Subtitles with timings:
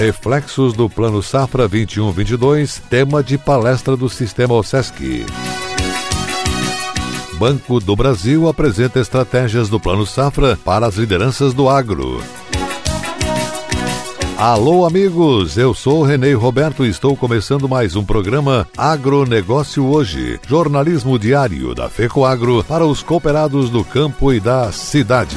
[0.00, 5.26] Reflexos do Plano Safra 21-22, tema de palestra do Sistema OSESC.
[7.34, 12.18] Banco do Brasil apresenta estratégias do Plano Safra para as lideranças do agro.
[14.38, 15.58] Alô, amigos!
[15.58, 21.90] Eu sou Renê Roberto e estou começando mais um programa Agronegócio Hoje, jornalismo diário da
[21.90, 25.36] FECOAGro para os cooperados do campo e da cidade.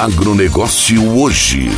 [0.00, 1.68] Agronegócio hoje.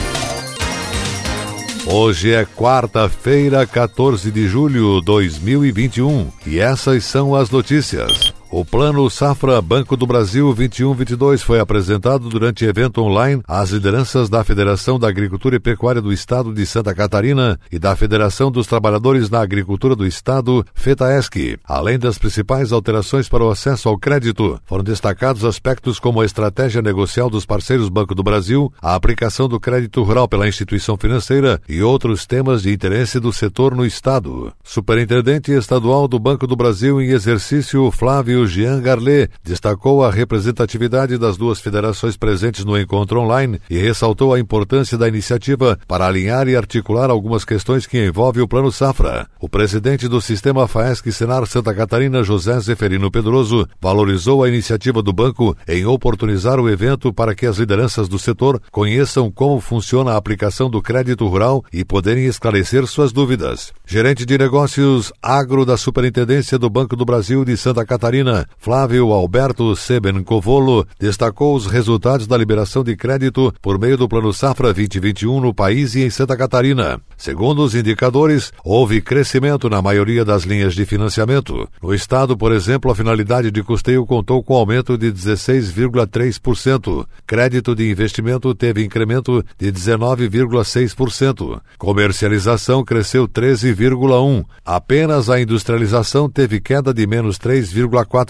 [1.85, 8.33] Hoje é quarta-feira, 14 de julho de 2021 e essas são as notícias.
[8.55, 14.45] O Plano Safra Banco do Brasil 21-22 foi apresentado durante evento online às lideranças da
[14.45, 19.31] Federação da Agricultura e Pecuária do Estado de Santa Catarina e da Federação dos Trabalhadores
[19.31, 21.59] na Agricultura do Estado, FETAESC.
[21.65, 26.83] Além das principais alterações para o acesso ao crédito, foram destacados aspectos como a estratégia
[26.83, 31.83] negocial dos parceiros Banco do Brasil, a aplicação do crédito rural pela instituição financeira e
[31.83, 34.53] outros temas de interesse do setor no Estado.
[34.63, 41.37] Superintendente estadual do Banco do Brasil em exercício, Flávio Jean Garlet destacou a representatividade das
[41.37, 46.57] duas federações presentes no encontro online e ressaltou a importância da iniciativa para alinhar e
[46.57, 49.27] articular algumas questões que envolvem o Plano Safra.
[49.41, 55.13] O presidente do Sistema FAESC Senar Santa Catarina, José Zeferino Pedroso, valorizou a iniciativa do
[55.13, 60.17] banco em oportunizar o evento para que as lideranças do setor conheçam como funciona a
[60.17, 63.73] aplicação do crédito rural e poderem esclarecer suas dúvidas.
[63.87, 69.75] Gerente de negócios agro da Superintendência do Banco do Brasil de Santa Catarina, Flávio Alberto
[69.77, 75.55] Sebencovolo, destacou os resultados da liberação de crédito por meio do Plano Safra 2021 no
[75.55, 77.01] país e em Santa Catarina.
[77.17, 81.69] Segundo os indicadores, houve crescimento na maioria das linhas de financiamento.
[81.83, 87.07] No estado, por exemplo, a finalidade de custeio contou com aumento de 16,3%.
[87.27, 91.61] Crédito de investimento teve incremento de 19,6%.
[91.79, 94.45] Comercialização cresceu 13,1%.
[94.65, 98.22] Apenas a industrialização teve queda de menos 3,4%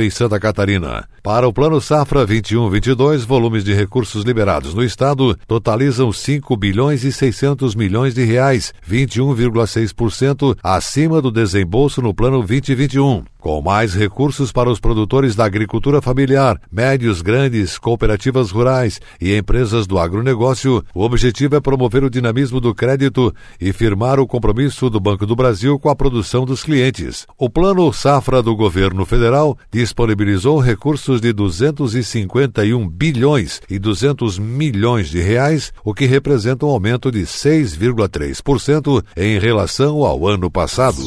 [0.00, 1.08] em Santa Catarina.
[1.22, 7.12] Para o Plano Safra 21-22, volumes de recursos liberados no estado totalizam 5 bilhões e
[7.12, 13.31] 600 milhões de reais, 21,6% acima do desembolso no Plano 2021.
[13.42, 19.84] Com mais recursos para os produtores da agricultura familiar, médios, grandes, cooperativas rurais e empresas
[19.84, 25.00] do agronegócio, o objetivo é promover o dinamismo do crédito e firmar o compromisso do
[25.00, 27.26] Banco do Brasil com a produção dos clientes.
[27.36, 35.20] O Plano Safra do governo federal disponibilizou recursos de 251 bilhões e 200 milhões de
[35.20, 41.02] reais, o que representa um aumento de 6,3% em relação ao ano passado.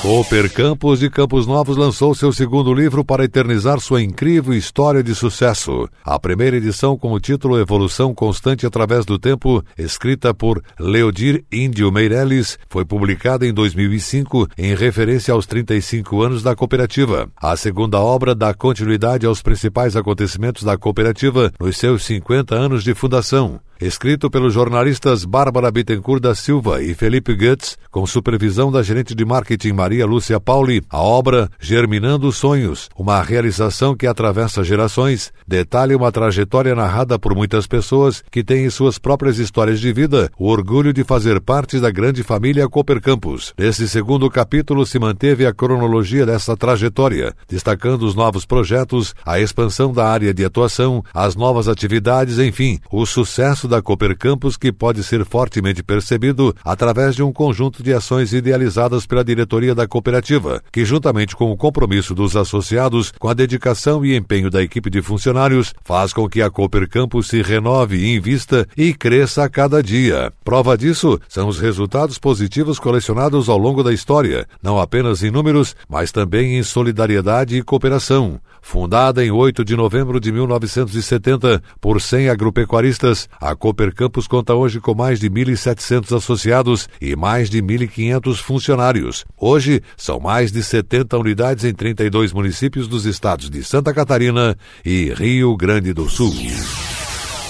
[0.00, 5.12] Cooper Campos de Campos Novos lançou seu segundo livro para eternizar sua incrível história de
[5.12, 5.88] sucesso.
[6.04, 11.90] A primeira edição, com o título Evolução Constante através do Tempo, escrita por Leodir Índio
[11.90, 17.28] Meirelles, foi publicada em 2005 em referência aos 35 anos da cooperativa.
[17.36, 22.94] A segunda obra dá continuidade aos principais acontecimentos da cooperativa nos seus 50 anos de
[22.94, 23.60] fundação.
[23.80, 29.24] Escrito pelos jornalistas Bárbara Bittencourt da Silva e Felipe Goetz, com supervisão da gerente de
[29.24, 36.10] marketing Maria Lúcia Pauli, a obra Germinando Sonhos, uma realização que atravessa gerações, detalha uma
[36.10, 40.92] trajetória narrada por muitas pessoas que têm em suas próprias histórias de vida o orgulho
[40.92, 43.54] de fazer parte da grande família Cooper Campus.
[43.56, 49.92] Nesse segundo capítulo se manteve a cronologia dessa trajetória, destacando os novos projetos, a expansão
[49.92, 55.04] da área de atuação, as novas atividades, enfim, o sucesso da Cooper Campus que pode
[55.04, 60.84] ser fortemente percebido através de um conjunto de ações idealizadas pela diretoria da cooperativa, que
[60.84, 65.74] juntamente com o compromisso dos associados, com a dedicação e empenho da equipe de funcionários,
[65.84, 70.32] faz com que a Cooper Campus se renove, invista e cresça a cada dia.
[70.42, 75.76] Prova disso são os resultados positivos colecionados ao longo da história, não apenas em números,
[75.88, 78.40] mas também em solidariedade e cooperação.
[78.60, 84.80] Fundada em 8 de novembro de 1970 por 100 agropecuaristas, a Cooper Campus conta hoje
[84.80, 89.24] com mais de 1.700 associados e mais de 1.500 funcionários.
[89.36, 95.12] Hoje, são mais de 70 unidades em 32 municípios dos estados de Santa Catarina e
[95.12, 96.34] Rio Grande do Sul.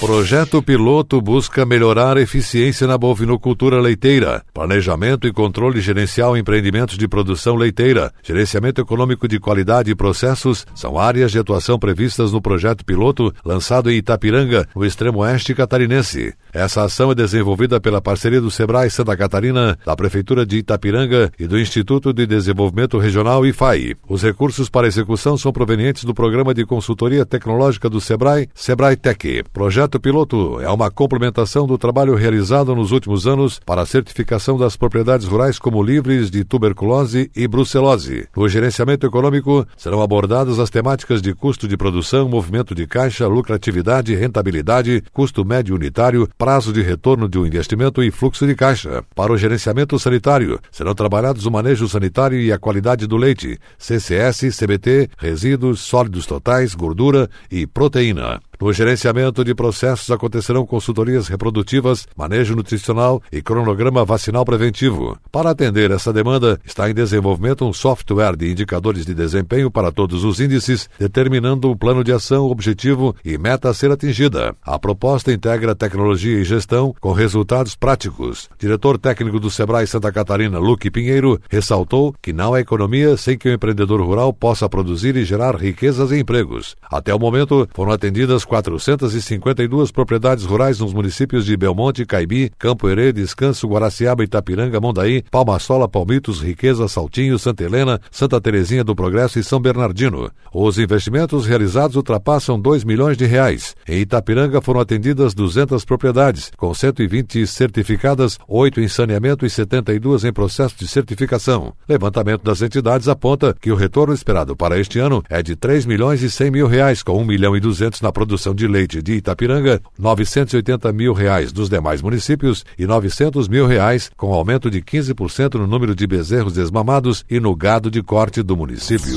[0.00, 6.96] Projeto piloto busca melhorar a eficiência na bovinocultura leiteira, planejamento e controle gerencial em empreendimentos
[6.96, 12.40] de produção leiteira, gerenciamento econômico de qualidade e processos são áreas de atuação previstas no
[12.40, 16.32] projeto piloto lançado em Itapiranga, no extremo oeste catarinense.
[16.52, 21.46] Essa ação é desenvolvida pela parceria do Sebrae Santa Catarina, da Prefeitura de Itapiranga e
[21.46, 23.96] do Instituto de Desenvolvimento Regional IFAI.
[24.08, 29.42] Os recursos para execução são provenientes do Programa de Consultoria Tecnológica do Sebrae, Sebrae Tech.
[29.52, 34.58] Projeto projeto piloto é uma complementação do trabalho realizado nos últimos anos para a certificação
[34.58, 38.28] das propriedades rurais como livres de tuberculose e brucelose.
[38.36, 44.14] No gerenciamento econômico serão abordadas as temáticas de custo de produção, movimento de caixa, lucratividade,
[44.14, 49.02] rentabilidade, custo médio unitário, prazo de retorno de um investimento e fluxo de caixa.
[49.14, 54.54] Para o gerenciamento sanitário, serão trabalhados o manejo sanitário e a qualidade do leite, CCS,
[54.58, 58.40] CBT, resíduos, sólidos totais, gordura e proteína.
[58.60, 65.16] No gerenciamento de processos acontecerão consultorias reprodutivas, manejo nutricional e cronograma vacinal preventivo.
[65.30, 70.24] Para atender essa demanda, está em desenvolvimento um software de indicadores de desempenho para todos
[70.24, 74.52] os índices, determinando o plano de ação, objetivo e meta a ser atingida.
[74.60, 78.50] A proposta integra tecnologia e gestão com resultados práticos.
[78.58, 83.48] Diretor técnico do Sebrae Santa Catarina, Luque Pinheiro, ressaltou que não há economia sem que
[83.48, 86.74] o empreendedor rural possa produzir e gerar riquezas e empregos.
[86.90, 93.12] Até o momento, foram atendidas 452 propriedades rurais nos municípios de Belmonte, Caibi, Campo Herê,
[93.12, 99.44] Descanso, Guaraciaba, Itapiranga, Mondaí, Palmasola, Palmitos, Riqueza, Saltinho, Santa Helena, Santa Terezinha do Progresso e
[99.44, 100.30] São Bernardino.
[100.52, 103.76] Os investimentos realizados ultrapassam 2 milhões de reais.
[103.86, 110.32] Em Itapiranga foram atendidas 200 propriedades, com 120 certificadas, 8 em saneamento e 72 em
[110.32, 111.74] processo de certificação.
[111.86, 116.22] Levantamento das entidades aponta que o retorno esperado para este ano é de 3 milhões
[116.22, 119.14] e 100 mil reais, com 1 milhão e 200 na produção produção de leite de
[119.14, 125.54] Itapiranga, 980 mil reais dos demais municípios e 900 mil reais, com aumento de 15%
[125.54, 129.12] no número de bezerros desmamados e no gado de corte do município.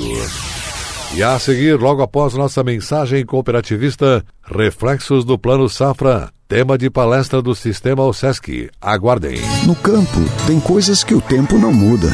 [1.14, 6.30] E a seguir, logo após nossa mensagem cooperativista, reflexos do Plano Safra.
[6.48, 8.70] Tema de palestra do Sistema OSESC.
[8.82, 9.40] Aguardem.
[9.66, 12.14] No campo, tem coisas que o tempo não muda,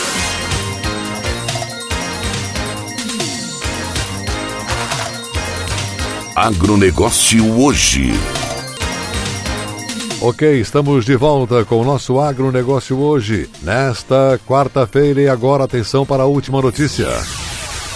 [6.41, 8.13] Agronegócio hoje.
[10.19, 16.23] Ok, estamos de volta com o nosso agronegócio hoje, nesta quarta-feira, e agora atenção para
[16.23, 17.09] a última notícia.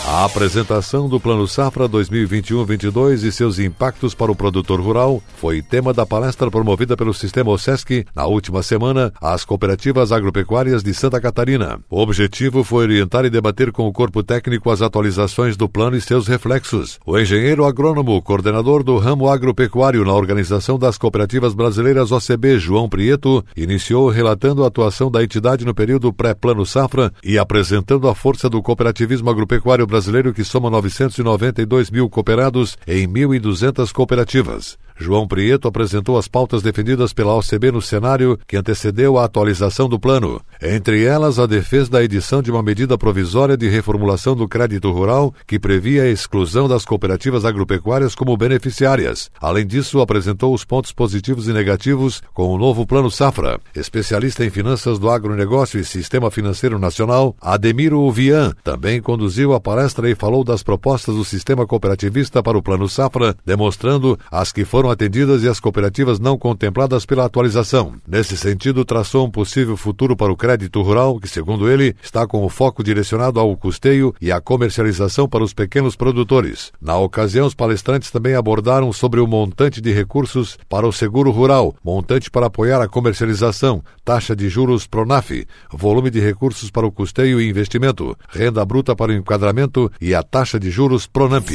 [0.07, 5.91] A apresentação do Plano Safra 2021-22 e seus impactos para o produtor rural foi tema
[5.91, 11.79] da palestra promovida pelo Sistema OSESC na última semana às cooperativas agropecuárias de Santa Catarina.
[11.89, 16.01] O objetivo foi orientar e debater com o corpo técnico as atualizações do plano e
[16.01, 16.99] seus reflexos.
[17.03, 23.43] O engenheiro agrônomo, coordenador do ramo agropecuário na Organização das Cooperativas Brasileiras OCB, João Prieto,
[23.57, 28.61] iniciou relatando a atuação da entidade no período pré-Plano Safra e apresentando a força do
[28.61, 29.94] cooperativismo agropecuário brasileiro
[30.33, 34.77] que soma 992 mil cooperados em 1.200 cooperativas.
[34.97, 39.99] João Prieto apresentou as pautas defendidas pela OCB no cenário que antecedeu a atualização do
[39.99, 40.41] plano.
[40.61, 45.33] Entre elas, a defesa da edição de uma medida provisória de reformulação do crédito rural
[45.45, 49.29] que previa a exclusão das cooperativas agropecuárias como beneficiárias.
[49.39, 53.59] Além disso, apresentou os pontos positivos e negativos com o novo Plano Safra.
[53.75, 60.09] Especialista em finanças do agronegócio e sistema financeiro nacional, Ademiro Vian, também conduziu a palestra
[60.09, 64.91] e falou das propostas do sistema cooperativista para o Plano Safra, demonstrando as que foram
[64.91, 67.93] atendidas e as cooperativas não contempladas pela atualização.
[68.07, 72.45] Nesse sentido, traçou um possível futuro para o crédito rural, que, segundo ele, está com
[72.45, 76.71] o foco direcionado ao custeio e à comercialização para os pequenos produtores.
[76.79, 81.75] Na ocasião, os palestrantes também abordaram sobre o montante de recursos para o seguro rural,
[81.83, 85.31] montante para apoiar a comercialização, taxa de juros Pronaf,
[85.71, 90.21] volume de recursos para o custeio e investimento, renda bruta para o enquadramento e a
[90.21, 91.49] taxa de juros Pronamp.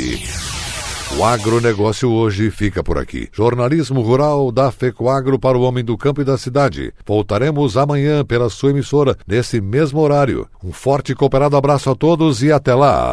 [1.19, 3.29] O agronegócio hoje fica por aqui.
[3.33, 6.95] Jornalismo rural da FECOAGro para o homem do campo e da cidade.
[7.05, 10.47] Voltaremos amanhã pela sua emissora, nesse mesmo horário.
[10.63, 13.13] Um forte e cooperado abraço a todos e até lá.